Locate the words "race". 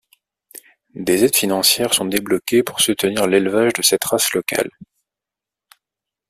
4.03-4.33